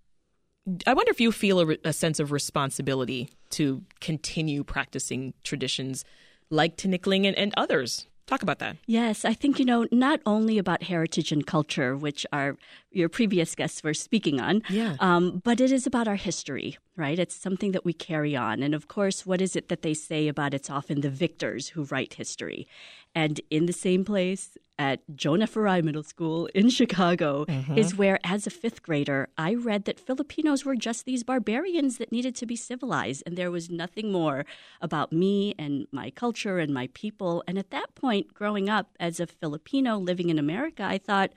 I 0.87 0.95
wonder 0.95 1.11
if 1.11 1.21
you 1.21 1.33
feel 1.33 1.61
a, 1.61 1.77
a 1.85 1.93
sense 1.93 2.21
of 2.21 2.31
responsibility 2.31 3.31
to 3.51 3.83
continue 4.01 4.63
practicing 4.63 5.35
traditions 5.43 6.05
like 6.51 6.77
tinikling 6.77 7.27
and, 7.27 7.37
and 7.37 7.53
others 7.57 8.07
Talk 8.27 8.43
about 8.43 8.61
that. 8.61 8.77
Yes, 8.87 9.25
I 9.25 9.35
think, 9.35 9.59
you 9.59 9.65
know, 9.65 9.87
not 9.91 10.21
only 10.25 10.57
about 10.57 10.85
heritage 10.85 11.33
and 11.33 11.47
culture, 11.47 11.97
which 11.97 12.25
our 12.33 12.57
your 12.93 13.09
previous 13.09 13.55
guests 13.55 13.83
were 13.83 13.95
speaking 13.95 14.41
on, 14.41 14.63
yeah. 14.69 14.97
Um, 15.01 15.43
but 15.45 15.61
it 15.61 15.73
is 15.73 15.87
about 15.87 16.09
our 16.09 16.17
history, 16.17 16.79
right? 16.97 17.19
It's 17.19 17.35
something 17.35 17.73
that 17.73 17.85
we 17.85 17.93
carry 17.93 18.37
on. 18.37 18.63
And 18.63 18.75
of 18.75 18.89
course, 18.89 19.27
what 19.27 19.41
is 19.41 19.57
it 19.57 19.69
that 19.69 19.83
they 19.83 19.95
say 19.95 20.29
about 20.29 20.55
it's 20.55 20.71
often 20.71 21.01
the 21.01 21.11
victors 21.11 21.69
who 21.69 21.85
write 21.85 22.15
history? 22.15 22.67
And 23.15 23.41
in 23.51 23.67
the 23.67 23.73
same 23.73 24.05
place 24.05 24.57
at 24.79 25.01
Joan 25.15 25.43
F. 25.43 25.55
Arai 25.55 25.83
Middle 25.83 26.03
School 26.03 26.47
in 26.55 26.69
Chicago 26.71 27.45
mm-hmm. 27.45 27.77
is 27.77 27.95
where, 27.95 28.19
as 28.25 28.47
a 28.47 28.51
fifth 28.51 28.83
grader, 28.83 29.29
I 29.37 29.55
read 29.55 29.85
that 29.85 30.01
Filipinos 30.01 30.65
were 30.65 30.75
just 30.75 31.05
these 31.05 31.23
barbarians 31.23 31.99
that 31.99 32.11
needed 32.11 32.35
to 32.37 32.47
be 32.47 32.57
civilized. 32.57 33.23
And 33.27 33.37
there 33.37 33.51
was 33.51 33.71
nothing 33.71 34.11
more 34.11 34.45
about 34.81 35.13
me 35.13 35.55
and 35.59 35.87
my 35.93 36.11
culture 36.11 36.59
and 36.59 36.73
my 36.73 36.89
people. 36.95 37.45
And 37.47 37.59
at 37.59 37.71
that 37.71 37.95
point, 37.95 38.35
growing 38.35 38.69
up 38.69 38.89
as 38.99 39.21
a 39.21 39.27
Filipino 39.27 39.99
living 39.99 40.31
in 40.31 40.39
America, 40.39 40.83
I 40.83 40.99
thought, 40.99 41.33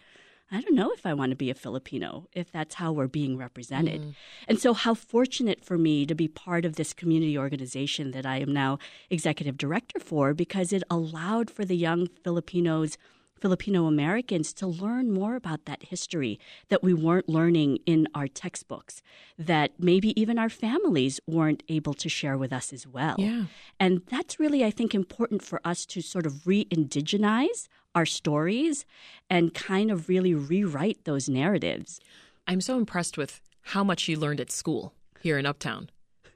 I 0.52 0.62
don't 0.62 0.76
know 0.76 0.92
if 0.92 1.06
I 1.06 1.14
want 1.14 1.32
to 1.32 1.36
be 1.36 1.50
a 1.50 1.56
Filipino, 1.56 2.28
if 2.34 2.52
that's 2.52 2.76
how 2.76 2.92
we're 2.92 3.08
being 3.08 3.36
represented. 3.36 4.02
Mm. 4.02 4.16
And 4.48 4.60
so, 4.60 4.74
how 4.74 4.94
fortunate 4.94 5.66
for 5.66 5.78
me 5.78 6.06
to 6.06 6.14
be 6.14 6.28
part 6.28 6.66
of 6.66 6.76
this 6.76 6.94
community 6.94 7.38
organization 7.38 8.12
that 8.12 8.26
I 8.26 8.38
am 8.38 8.54
now 8.54 8.78
executive 9.10 9.58
director 9.58 10.00
for, 10.00 10.34
because 10.34 10.72
it 10.72 10.84
allowed 10.90 11.50
for 11.50 11.66
the 11.66 11.76
young 11.78 12.08
Filipinos. 12.24 12.98
Filipino 13.42 13.86
Americans 13.86 14.54
to 14.54 14.66
learn 14.66 15.12
more 15.12 15.36
about 15.36 15.66
that 15.66 15.84
history 15.84 16.40
that 16.70 16.82
we 16.82 16.94
weren't 16.94 17.28
learning 17.28 17.78
in 17.86 18.08
our 18.16 18.30
textbooks, 18.30 19.02
that 19.38 19.72
maybe 19.78 20.20
even 20.20 20.40
our 20.40 20.50
families 20.50 21.20
weren't 21.28 21.62
able 21.68 21.94
to 21.94 22.08
share 22.08 22.38
with 22.38 22.54
us 22.54 22.72
as 22.72 22.88
well. 22.88 23.16
Yeah. 23.20 23.44
And 23.78 24.02
that's 24.08 24.40
really, 24.40 24.64
I 24.64 24.72
think, 24.72 24.96
important 24.96 25.44
for 25.44 25.60
us 25.66 25.86
to 25.88 26.02
sort 26.02 26.26
of 26.26 26.48
re 26.48 26.66
indigenize 26.72 27.68
our 27.96 28.06
stories 28.06 28.86
and 29.30 29.54
kind 29.54 29.90
of 29.90 30.10
really 30.10 30.34
rewrite 30.34 31.06
those 31.06 31.28
narratives. 31.30 32.00
I'm 32.48 32.62
so 32.62 32.78
impressed 32.78 33.18
with 33.18 33.42
how 33.62 33.84
much 33.84 34.08
you 34.08 34.20
learned 34.20 34.42
at 34.42 34.52
school 34.52 34.94
here 35.22 35.40
in 35.40 35.46
Uptown, 35.46 35.90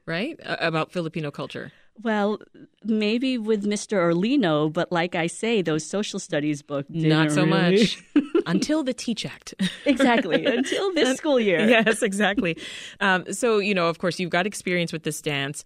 right? 0.06 0.40
About 0.42 0.90
Filipino 0.90 1.30
culture. 1.30 1.70
Well, 2.02 2.38
maybe 2.82 3.36
with 3.36 3.64
Mr. 3.64 3.98
Orlino, 3.98 4.72
but 4.72 4.90
like 4.90 5.14
I 5.14 5.26
say, 5.26 5.60
those 5.60 5.84
social 5.84 6.18
studies 6.18 6.62
books 6.62 6.88
not 6.90 7.30
so 7.30 7.44
really... 7.44 7.78
much 7.78 8.02
until 8.46 8.82
the 8.82 8.94
TEAACH 8.94 9.26
Act. 9.26 9.54
exactly, 9.84 10.46
until 10.46 10.94
this 10.94 11.18
school 11.18 11.38
year. 11.38 11.68
Yes, 11.68 12.02
exactly. 12.02 12.56
Um, 13.00 13.30
so 13.32 13.58
you 13.58 13.74
know, 13.74 13.88
of 13.88 13.98
course, 13.98 14.18
you've 14.18 14.30
got 14.30 14.46
experience 14.46 14.92
with 14.92 15.02
this 15.02 15.20
dance. 15.20 15.64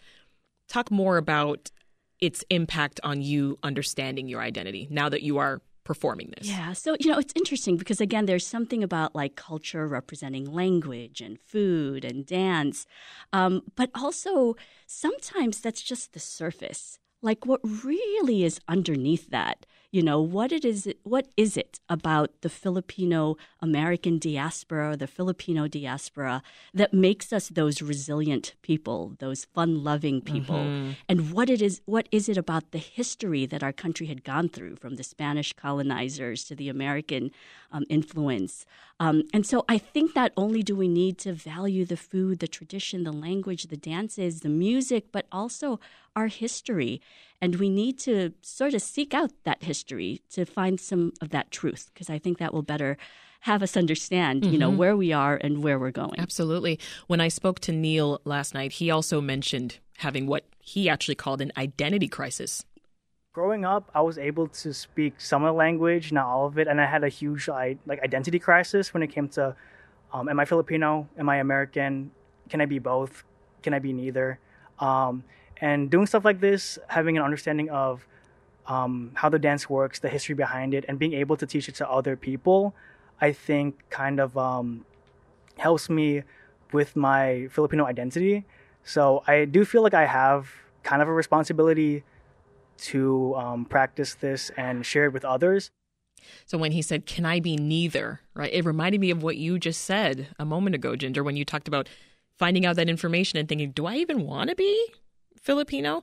Talk 0.69 0.91
more 0.91 1.19
about 1.19 1.71
its 2.21 2.45
impact 2.51 3.01
on 3.05 3.23
you 3.23 3.59
understanding 3.63 4.29
your 4.29 4.41
identity 4.41 4.89
now 4.91 5.09
that 5.09 5.23
you 5.23 5.39
are 5.39 5.61
performing 5.85 6.33
this. 6.37 6.49
Yeah. 6.49 6.73
So, 6.73 6.97
you 6.99 7.11
know, 7.11 7.19
it's 7.19 7.33
interesting 7.37 7.77
because, 7.77 8.01
again, 8.01 8.27
there's 8.27 8.47
something 8.47 8.83
about 8.83 9.15
like 9.15 9.37
culture 9.37 9.87
representing 9.87 10.53
language 10.53 11.21
and 11.21 11.39
food 11.39 12.05
and 12.05 12.27
dance. 12.27 12.87
Um, 13.33 13.63
but 13.77 13.91
also, 13.95 14.57
sometimes 14.87 15.61
that's 15.61 15.83
just 15.83 16.13
the 16.13 16.21
surface. 16.21 16.99
Like, 17.23 17.47
what 17.47 17.61
really 17.85 18.45
is 18.45 18.61
underneath 18.69 19.31
that 19.31 19.67
you 19.95 20.03
know 20.03 20.21
what 20.21 20.51
it 20.51 20.65
is 20.65 20.93
what 21.05 21.29
is 21.37 21.57
it 21.57 21.79
about 21.89 22.29
the 22.41 22.49
Filipino 22.49 23.37
American 23.63 24.19
diaspora 24.19 24.97
the 24.97 25.07
Filipino 25.07 25.69
diaspora 25.69 26.43
that 26.75 26.93
makes 26.93 27.33
us 27.33 27.49
those 27.49 27.81
resilient 27.81 28.55
people 28.63 29.15
those 29.21 29.45
fun-loving 29.45 30.21
people 30.21 30.57
mm-hmm. 30.57 30.91
and 31.09 31.31
what 31.33 31.49
it 31.49 31.63
is 31.63 31.81
what 31.85 32.09
is 32.11 32.29
it 32.29 32.37
about 32.37 32.73
the 32.73 32.79
history 32.79 33.47
that 33.47 33.63
our 33.63 33.73
country 33.73 34.09
had 34.09 34.25
gone 34.25 34.49
through 34.49 34.75
from 34.75 34.97
the 34.97 35.05
Spanish 35.05 35.53
colonizers 35.53 36.43
to 36.43 36.57
the 36.57 36.69
American 36.69 37.31
um, 37.71 37.85
influence 37.89 38.67
um, 38.99 39.23
and 39.33 39.47
so 39.47 39.65
I 39.69 39.79
think 39.79 40.17
not 40.17 40.33
only 40.37 40.65
do 40.65 40.75
we 40.75 40.89
need 40.89 41.19
to 41.19 41.33
value 41.33 41.85
the 41.85 41.97
food 41.97 42.41
the 42.41 42.49
tradition 42.49 43.05
the 43.05 43.13
language 43.13 43.63
the 43.69 43.77
dances 43.77 44.41
the 44.41 44.49
music 44.49 45.13
but 45.13 45.27
also 45.31 45.79
our 46.17 46.29
history 46.29 47.01
and 47.41 47.57
we 47.57 47.69
need 47.69 47.99
to 47.99 48.33
sort 48.43 48.75
of 48.75 48.81
seek 48.81 49.13
out 49.13 49.33
that 49.45 49.63
history 49.63 50.23
to 50.31 50.45
find 50.45 50.81
some 50.81 51.13
of 51.21 51.31
that 51.31 51.51
truth, 51.51 51.91
because 51.93 52.09
I 52.09 52.19
think 52.19 52.39
that 52.39 52.55
will 52.55 52.63
better 52.63 52.97
have 53.41 53.63
us 53.63 53.77
understand, 53.77 54.43
mm-hmm. 54.43 54.53
you 54.53 54.59
know, 54.59 54.71
mm-hmm. 54.71 54.79
where 54.79 54.97
we 54.97 55.13
are 55.13 55.37
and 55.37 55.63
where 55.63 55.79
we're 55.79 55.91
going. 55.91 56.19
Absolutely. 56.19 56.79
When 57.07 57.21
I 57.21 57.29
spoke 57.29 57.61
to 57.61 57.73
Neil 57.73 58.21
last 58.25 58.55
night, 58.55 58.73
he 58.73 58.91
also 58.91 59.21
mentioned 59.21 59.79
having 59.99 60.27
what 60.27 60.45
he 60.61 60.89
actually 60.89 61.17
called 61.17 61.43
an 61.43 61.53
identity 61.59 62.09
crisis. 62.09 62.65
Growing 63.35 63.65
up, 63.65 63.91
I 63.95 64.01
was 64.01 64.17
able 64.17 64.47
to 64.49 64.73
speak 64.73 65.21
some 65.21 65.43
of 65.45 65.49
the 65.49 65.59
language, 65.59 66.13
not 66.13 66.25
all 66.25 66.47
of 66.47 66.57
it, 66.57 66.69
and 66.69 66.81
I 66.81 66.87
had 66.87 67.05
a 67.05 67.09
huge 67.09 67.49
like 67.49 68.01
identity 68.03 68.39
crisis 68.39 68.95
when 68.95 69.03
it 69.03 69.09
came 69.09 69.29
to, 69.31 69.55
um, 70.13 70.29
am 70.29 70.41
I 70.41 70.47
Filipino? 70.47 71.09
Am 71.19 71.29
I 71.29 71.37
American? 71.39 72.13
Can 72.49 72.61
I 72.61 72.67
be 72.67 72.79
both? 72.79 73.25
Can 73.63 73.75
I 73.75 73.81
be 73.81 73.93
neither? 73.93 74.39
Um, 74.79 75.25
and 75.61 75.91
doing 75.91 76.07
stuff 76.07 76.25
like 76.25 76.41
this, 76.41 76.79
having 76.89 77.17
an 77.17 77.23
understanding 77.23 77.71
of 77.71 78.07
um, 78.67 79.13
how 79.15 79.29
the 79.29 79.39
dance 79.39 79.69
works, 79.69 79.99
the 79.99 80.09
history 80.09 80.35
behind 80.35 80.75
it, 80.75 80.85
and 80.89 80.99
being 80.99 81.13
able 81.15 81.37
to 81.37 81.47
teach 81.47 81.69
it 81.69 81.75
to 81.77 81.89
other 81.89 82.17
people, 82.17 82.75
I 83.21 83.33
think 83.33 83.89
kind 83.91 84.21
of 84.21 84.37
um, 84.37 84.85
helps 85.59 85.89
me 85.89 86.23
with 86.73 86.97
my 86.97 87.49
Filipino 87.51 87.87
identity. 87.87 88.45
So 88.83 89.23
I 89.27 89.45
do 89.45 89.65
feel 89.65 89.83
like 89.83 89.95
I 89.95 90.07
have 90.07 90.51
kind 90.83 91.01
of 91.01 91.09
a 91.09 91.13
responsibility 91.13 92.05
to 92.77 93.35
um, 93.37 93.65
practice 93.65 94.15
this 94.15 94.51
and 94.57 94.85
share 94.85 95.07
it 95.07 95.13
with 95.13 95.25
others. 95.25 95.71
So 96.47 96.59
when 96.59 96.73
he 96.73 96.83
said, 96.83 97.07
Can 97.07 97.25
I 97.25 97.41
be 97.41 97.57
neither? 97.57 98.21
Right? 98.35 98.53
It 98.53 98.65
reminded 98.65 99.01
me 99.01 99.11
of 99.11 99.23
what 99.23 99.37
you 99.37 99.59
just 99.59 99.83
said 99.83 100.29
a 100.39 100.45
moment 100.45 100.75
ago, 100.75 100.97
Ginger, 100.97 101.23
when 101.23 101.37
you 101.37 101.45
talked 101.45 101.69
about 101.69 101.89
finding 102.39 102.67
out 102.67 102.77
that 102.77 102.89
information 102.89 103.39
and 103.39 103.49
thinking, 103.49 103.71
Do 103.71 103.87
I 103.87 103.97
even 103.97 104.27
want 104.27 104.51
to 104.51 104.57
be? 104.57 104.87
Filipino, 105.45 106.03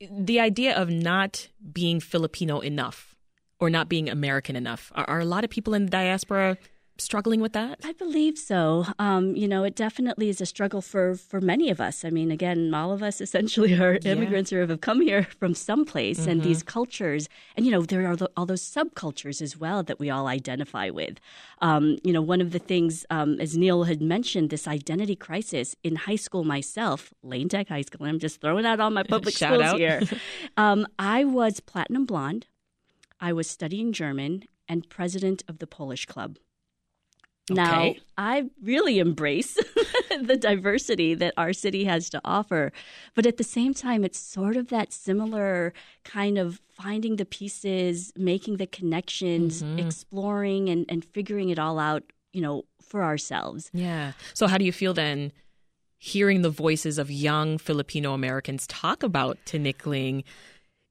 the 0.00 0.38
idea 0.38 0.76
of 0.76 0.88
not 0.88 1.48
being 1.72 1.98
Filipino 1.98 2.60
enough 2.60 3.16
or 3.58 3.68
not 3.68 3.88
being 3.88 4.08
American 4.08 4.54
enough. 4.54 4.92
Are, 4.94 5.04
are, 5.04 5.18
a 5.18 5.24
lot 5.24 5.42
of 5.42 5.50
people 5.50 5.74
in 5.74 5.86
the 5.86 5.90
diaspora 5.90 6.56
struggling 7.00 7.40
with 7.40 7.52
that? 7.52 7.78
I 7.84 7.92
believe 7.92 8.36
so. 8.38 8.84
Um, 8.98 9.36
you 9.36 9.46
know, 9.46 9.62
it 9.64 9.74
definitely 9.76 10.28
is 10.28 10.40
a 10.40 10.46
struggle 10.46 10.82
for, 10.82 11.14
for 11.14 11.40
many 11.40 11.70
of 11.70 11.80
us. 11.80 12.04
I 12.04 12.10
mean, 12.10 12.30
again, 12.30 12.74
all 12.74 12.92
of 12.92 13.02
us 13.02 13.20
essentially 13.20 13.72
are 13.74 13.98
Yeah. 14.02 14.12
immigrants 14.12 14.52
or 14.52 14.66
have 14.66 14.80
come 14.80 15.00
here 15.00 15.22
from 15.38 15.54
someplace, 15.54 16.26
and 16.26 16.42
these 16.42 16.62
cultures, 16.62 17.28
and 17.56 17.64
you 17.64 17.72
know, 17.72 17.82
there 17.82 18.06
are 18.10 18.16
all 18.36 18.46
those 18.46 18.62
subcultures 18.62 19.40
as 19.40 19.56
well 19.56 19.82
that 19.84 19.98
we 20.00 20.10
all 20.10 20.26
identify 20.26 20.90
with. 20.90 21.18
Um, 21.60 21.98
you 22.02 22.12
know, 22.12 22.22
one 22.22 22.40
of 22.40 22.50
the 22.52 22.58
things, 22.58 23.06
um, 23.10 23.40
as 23.40 23.56
Neil 23.56 23.84
had 23.84 24.00
mentioned, 24.02 24.50
this 24.50 24.66
identity 24.68 25.16
crisis 25.16 25.76
in 25.84 25.96
high 25.96 26.16
school 26.16 26.44
myself, 26.44 27.12
Lane 27.22 27.48
Tech 27.48 27.68
High 27.68 27.82
School. 27.82 28.06
I'm 28.06 28.18
just 28.18 28.40
throwing 28.40 28.66
out 28.66 28.80
all 28.80 28.90
my 28.90 29.02
public 29.14 29.34
Shout 29.36 29.54
schools 29.54 29.62
out. 29.62 29.78
here. 29.78 30.02
Um, 30.56 30.86
I 30.98 31.24
was 31.24 31.60
platinum 31.60 32.04
blonde. 32.06 32.46
I 33.20 33.32
was 33.32 33.48
studying 33.48 33.92
German 33.92 34.44
and 34.68 34.88
president 34.88 35.42
of 35.48 35.58
the 35.58 35.66
Polish 35.66 36.04
Club. 36.06 36.36
Now, 37.50 37.80
Okay. 37.80 38.00
I 38.16 38.44
really 38.62 38.98
embrace 38.98 39.54
the 40.20 40.36
diversity 40.36 41.14
that 41.14 41.34
our 41.36 41.52
city 41.52 41.84
has 41.84 42.10
to 42.10 42.20
offer. 42.24 42.72
But 43.14 43.26
at 43.26 43.36
the 43.36 43.44
same 43.44 43.72
time, 43.74 44.04
it's 44.04 44.18
sort 44.18 44.56
of 44.56 44.68
that 44.68 44.92
similar 44.92 45.72
kind 46.04 46.36
of 46.38 46.60
finding 46.70 47.16
the 47.16 47.24
pieces, 47.24 48.12
making 48.16 48.56
the 48.58 48.66
connections, 48.66 49.62
Mm-hmm. 49.62 49.78
exploring 49.78 50.68
and, 50.68 50.84
and 50.88 51.04
figuring 51.04 51.48
it 51.50 51.58
all 51.58 51.78
out, 51.78 52.02
you 52.32 52.40
know, 52.40 52.64
for 52.82 53.02
ourselves. 53.02 53.70
Yeah. 53.72 54.12
So, 54.34 54.46
how 54.46 54.58
do 54.58 54.64
you 54.64 54.72
feel 54.72 54.94
then 54.94 55.32
hearing 55.98 56.42
the 56.42 56.50
voices 56.50 56.98
of 56.98 57.10
young 57.10 57.58
Filipino 57.58 58.14
Americans 58.14 58.66
talk 58.66 59.02
about 59.02 59.38
Tinikling? 59.46 60.24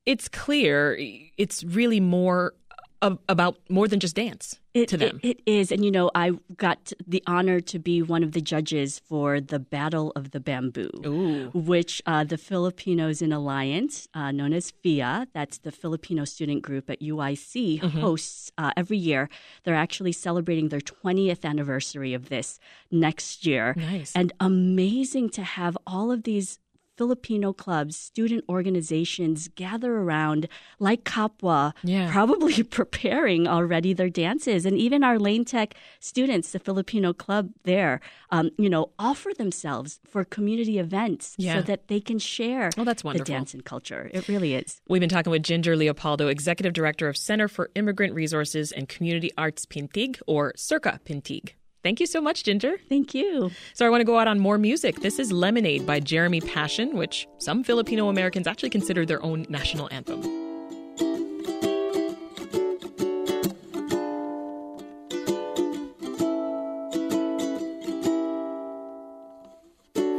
It's 0.06 0.28
clear 0.30 0.98
it's 1.38 1.64
really 1.64 2.00
more 2.00 2.54
of, 3.02 3.20
about 3.30 3.58
more 3.70 3.88
than 3.88 4.00
just 4.00 4.16
dance 4.16 4.60
It, 4.74 4.88
to 4.90 4.98
them. 4.98 5.20
It, 5.24 5.40
it 5.40 5.42
is. 5.46 5.72
And, 5.72 5.84
you 5.86 5.92
know, 5.92 6.10
I 6.16 6.32
got 6.58 6.92
the 7.08 7.24
honor 7.28 7.60
to 7.62 7.78
be 7.80 8.02
one 8.02 8.24
of 8.24 8.32
the 8.32 8.42
judges 8.42 9.00
for 9.00 9.40
the 9.40 9.60
Battle 9.60 10.12
of 10.16 10.32
the 10.32 10.40
Bamboo. 10.40 10.90
Ooh. 11.06 11.50
which 11.54 12.02
uh, 12.06 12.24
the 12.24 12.38
Filipinos 12.38 13.22
in 13.22 13.32
Alliance, 13.32 14.08
uh, 14.14 14.32
known 14.32 14.52
as 14.54 14.72
FIA, 14.84 15.28
that's 15.34 15.58
the 15.60 15.72
Filipino 15.72 16.26
student 16.26 16.62
group 16.62 16.90
at 16.90 17.00
UIC, 17.02 17.82
Mm-hmm. 17.82 18.00
hosts 18.00 18.52
uh, 18.58 18.72
every 18.76 18.98
year. 18.98 19.30
They're 19.64 19.76
actually 19.76 20.12
celebrating 20.12 20.70
their 20.70 20.80
20th 20.80 21.44
anniversary 21.46 22.14
of 22.14 22.30
this 22.30 22.60
next 22.92 23.46
year. 23.46 23.74
Nice. 23.78 24.12
And 24.16 24.32
amazing 24.40 25.30
to 25.32 25.44
have 25.44 25.78
all 25.86 26.12
of 26.12 26.24
these 26.24 26.60
Filipino 26.98 27.54
clubs, 27.54 27.96
student 27.96 28.44
organizations 28.50 29.48
gather 29.50 29.94
around 29.98 30.48
like 30.80 31.04
Kapwa, 31.04 31.74
Yeah. 31.84 32.12
probably 32.12 32.64
preparing 32.80 33.48
already 33.48 33.94
their 33.94 34.10
dances. 34.10 34.66
And 34.66 34.78
even 34.78 35.04
our 35.04 35.20
Lane 35.20 35.46
Tech 35.46 35.76
students, 36.00 36.52
the 36.52 36.60
Filipino 36.60 37.14
club 37.14 37.52
there, 37.64 38.00
um, 38.32 38.50
you 38.58 38.70
know, 38.70 38.92
offer 39.00 39.32
themselves 39.38 40.00
for 40.06 40.24
community 40.24 40.80
events 40.80 41.36
Yeah. 41.38 41.56
so 41.56 41.62
that 41.64 41.88
they 41.88 42.00
can 42.00 42.20
share 42.20 42.70
Oh, 42.78 42.84
that's 42.84 43.02
the 43.04 43.08
wonderful. 43.08 43.34
dance 43.34 43.54
and 43.54 43.64
culture. 43.64 44.10
It 44.14 44.28
really 44.28 44.54
is. 44.56 44.82
We've 44.90 45.00
been 45.00 45.10
talking 45.10 45.32
with 45.32 45.44
Ginger 45.44 45.76
Leopoldo, 45.76 46.28
Executive 46.28 46.74
Director 46.74 47.08
of 47.08 47.18
Center 47.18 47.48
for 47.48 47.70
Immigrant 47.76 48.14
Resources 48.14 48.72
and 48.72 48.90
Community 48.90 49.32
Arts 49.38 49.66
Pintig, 49.66 50.20
or 50.28 50.54
Circa 50.56 51.00
Pintig. 51.06 51.52
Thank 51.84 52.00
you 52.00 52.06
so 52.08 52.20
much, 52.20 52.44
Ginger. 52.44 52.78
Thank 52.90 53.14
you. 53.14 53.52
So 53.74 53.86
I 53.86 53.90
want 53.90 54.02
to 54.02 54.06
go 54.06 54.18
out 54.18 54.28
on 54.28 54.40
more 54.40 54.58
music. 54.58 55.00
This 55.02 55.20
is 55.20 55.32
Lemonade 55.32 55.86
by 55.86 56.00
Jeremy 56.00 56.42
Passion, 56.42 56.98
which 56.98 57.28
some 57.38 57.64
Filipino 57.64 58.10
Americans 58.10 58.48
actually 58.48 58.72
consider 58.72 59.06
their 59.06 59.24
own 59.24 59.46
national 59.50 59.88
anthem. 59.92 60.22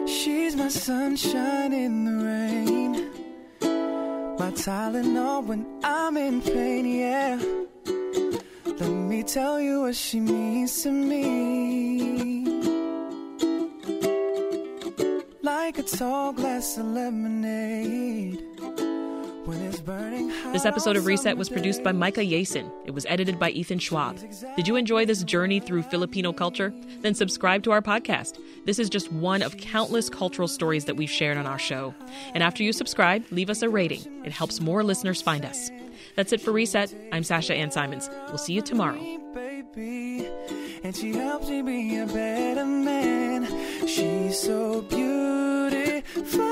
She's 0.07 0.57
my 0.57 0.69
sunshine 0.69 1.73
in 1.73 2.05
the 2.05 2.25
rain. 2.25 2.93
My 4.39 4.51
Tylenol 4.53 5.45
when 5.45 5.67
I'm 5.83 6.17
in 6.17 6.41
pain, 6.41 6.87
yeah. 6.87 7.39
Let 8.81 8.91
me 8.91 9.25
tell 9.25 9.61
you 9.61 9.81
what 9.83 9.97
she 9.97 10.21
means 10.21 10.83
to 10.83 10.93
me. 10.93 12.45
Like 15.43 15.79
a 15.79 15.83
tall 15.83 16.33
glass 16.33 16.79
of 16.79 16.87
lemonade. 16.87 18.41
When 19.45 19.63
it's 19.63 19.81
burning 19.81 20.29
hot 20.29 20.53
This 20.53 20.65
episode 20.65 20.97
of 20.97 21.07
Reset 21.07 21.37
was 21.37 21.49
produced 21.49 21.83
by. 21.83 21.91
Micah 21.91 22.21
Yasin. 22.21 22.71
It 22.85 22.93
was 22.93 23.05
edited 23.07 23.39
by 23.41 23.51
Ethan 23.51 23.81
Schwab. 23.81 24.21
Did 24.57 24.69
you 24.69 24.77
enjoy 24.77 25.07
this 25.07 25.25
journey 25.25 25.59
through 25.59 25.83
Filipino 25.83 26.33
culture? 26.33 26.73
Then 27.01 27.15
subscribe 27.15 27.65
to 27.65 27.73
our 27.73 27.83
podcast. 27.83 28.39
This 28.65 28.79
is 28.79 28.89
just 28.89 29.11
one 29.11 29.43
of 29.43 29.57
countless 29.57 30.09
cultural 30.09 30.47
stories 30.47 30.85
that 30.85 30.97
we've 30.97 31.11
shared 31.11 31.37
on 31.37 31.47
our 31.47 31.59
show. 31.59 31.95
And 32.35 32.45
after 32.45 32.63
you 32.63 32.73
subscribe, 32.73 33.25
leave 33.33 33.51
us 33.51 33.63
a 33.63 33.69
rating. 33.69 34.03
It 34.25 34.31
helps 34.33 34.61
more 34.61 34.85
listeners 34.85 35.21
find 35.21 35.45
us. 35.45 35.71
That's 36.19 36.33
it 36.33 36.41
for 36.41 36.51
Reset. 36.51 36.93
I'm 37.13 37.23
Sasha 37.23 37.55
Ann 37.55 37.71
Simons. 37.71 38.11
We'll 38.27 38.39
see 38.39 38.53
you 38.53 38.61
tomorrow. 38.61 38.99
and 40.83 40.97
she 40.97 41.13
helps 41.13 41.49
me 41.49 41.63
be 41.63 41.97
a 41.97 42.07
better 42.07 42.65
man. 42.67 43.47
She's 43.87 44.41
so 44.41 44.83
beautiful. 44.83 46.43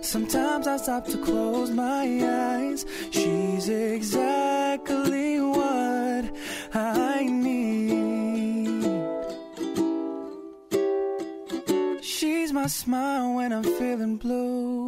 Sometimes 0.00 0.66
I 0.66 0.78
stop 0.78 1.04
to 1.08 1.18
close 1.18 1.70
my 1.72 2.04
eyes. 2.24 2.86
She's 3.10 3.68
exactly 3.68 5.40
what 5.40 6.24
I 6.72 7.22
need. 7.26 8.82
She's 12.02 12.50
my 12.50 12.66
smile 12.66 13.34
when 13.34 13.52
I'm 13.52 13.62
feeling 13.62 14.16
blue. 14.16 14.83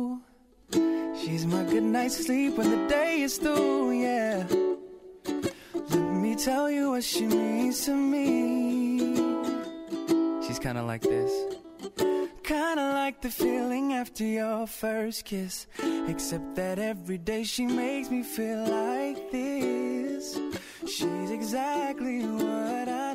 She's 1.27 1.45
my 1.45 1.65
good 1.65 1.83
night's 1.83 2.25
sleep 2.25 2.57
when 2.57 2.71
the 2.71 2.87
day 2.87 3.23
is 3.23 3.39
through, 3.39 4.01
yeah. 4.01 4.47
Let 5.91 6.13
me 6.23 6.37
tell 6.37 6.71
you 6.71 6.91
what 6.91 7.03
she 7.03 7.27
means 7.27 7.85
to 7.87 7.91
me. 7.91 9.17
She's 10.47 10.61
kinda 10.61 10.85
like 10.85 11.03
this. 11.03 11.33
Kinda 12.45 12.93
like 12.93 13.23
the 13.23 13.31
feeling 13.31 13.93
after 13.93 14.23
your 14.23 14.69
first 14.69 15.25
kiss. 15.25 15.67
Except 16.07 16.55
that 16.55 16.79
every 16.79 17.19
day 17.19 17.43
she 17.43 17.67
makes 17.67 18.09
me 18.09 18.23
feel 18.23 18.63
like 18.63 19.33
this. 19.33 20.39
She's 20.87 21.31
exactly 21.33 22.21
what 22.25 22.89
I 22.89 23.15